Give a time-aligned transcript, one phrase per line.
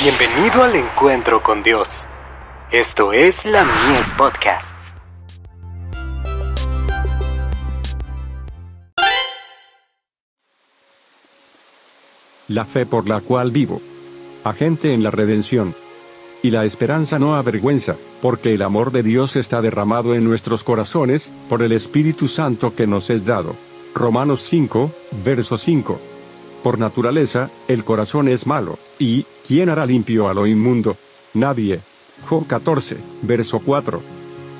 [0.00, 2.06] Bienvenido al encuentro con Dios.
[2.70, 4.96] Esto es la Mies Podcasts.
[12.46, 13.82] La fe por la cual vivo.
[14.44, 15.74] Agente en la redención.
[16.44, 21.32] Y la esperanza no avergüenza, porque el amor de Dios está derramado en nuestros corazones,
[21.48, 23.56] por el Espíritu Santo que nos es dado.
[23.96, 24.92] Romanos 5,
[25.24, 26.00] verso 5.
[26.62, 30.96] Por naturaleza, el corazón es malo, y ¿quién hará limpio a lo inmundo?
[31.34, 31.80] Nadie.
[32.28, 34.00] Job 14, verso 4.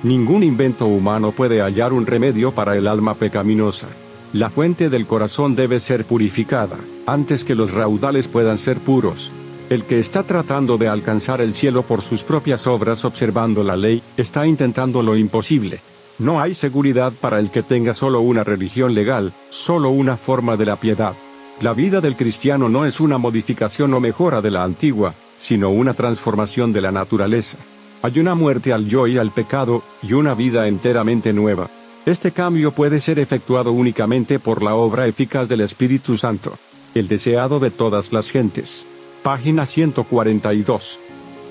[0.04, 3.88] Ningún invento humano puede hallar un remedio para el alma pecaminosa.
[4.32, 9.32] La fuente del corazón debe ser purificada, antes que los raudales puedan ser puros.
[9.68, 14.02] El que está tratando de alcanzar el cielo por sus propias obras observando la ley,
[14.16, 15.80] está intentando lo imposible.
[16.18, 20.66] No hay seguridad para el que tenga solo una religión legal, solo una forma de
[20.66, 21.14] la piedad.
[21.60, 25.92] La vida del cristiano no es una modificación o mejora de la antigua, sino una
[25.92, 27.58] transformación de la naturaleza.
[28.00, 31.68] Hay una muerte al yo y al pecado, y una vida enteramente nueva.
[32.06, 36.56] Este cambio puede ser efectuado únicamente por la obra eficaz del Espíritu Santo,
[36.94, 38.86] el deseado de todas las gentes.
[39.24, 41.00] Página 142.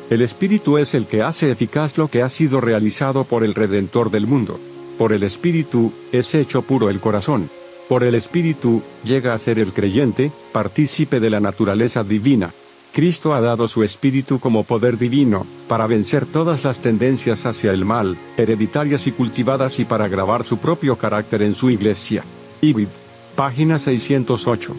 [0.10, 4.10] El Espíritu es el que hace eficaz lo que ha sido realizado por el Redentor
[4.10, 4.58] del mundo.
[4.98, 7.50] Por el Espíritu, es hecho puro el corazón.
[7.88, 12.54] Por el Espíritu, llega a ser el creyente, partícipe de la naturaleza divina.
[12.92, 17.86] Cristo ha dado su Espíritu como poder divino, para vencer todas las tendencias hacia el
[17.86, 22.26] mal, hereditarias y cultivadas y para grabar su propio carácter en su iglesia.
[22.60, 22.90] Ibid.
[23.38, 24.76] Página 608.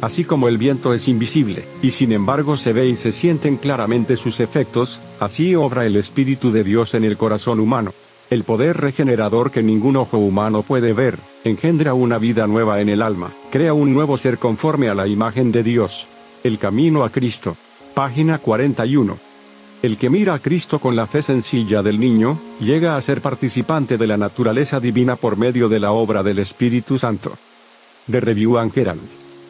[0.00, 4.16] Así como el viento es invisible, y sin embargo se ve y se sienten claramente
[4.16, 7.92] sus efectos, así obra el Espíritu de Dios en el corazón humano.
[8.28, 13.00] El poder regenerador que ningún ojo humano puede ver, engendra una vida nueva en el
[13.00, 16.08] alma, crea un nuevo ser conforme a la imagen de Dios.
[16.42, 17.56] El camino a Cristo.
[17.94, 19.16] Página 41.
[19.80, 23.96] El que mira a Cristo con la fe sencilla del niño, llega a ser participante
[23.96, 27.38] de la naturaleza divina por medio de la obra del Espíritu Santo.
[28.08, 29.02] De Review and Herald.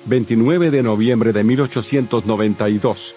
[0.05, 3.17] 29 de noviembre de 1892.